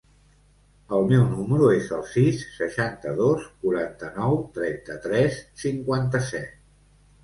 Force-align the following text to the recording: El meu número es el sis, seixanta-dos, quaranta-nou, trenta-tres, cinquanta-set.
El 0.99 1.03
meu 1.11 1.25
número 1.33 1.67
es 1.75 1.91
el 1.99 2.01
sis, 2.15 2.41
seixanta-dos, 2.57 3.47
quaranta-nou, 3.63 4.43
trenta-tres, 4.59 5.43
cinquanta-set. 5.69 6.63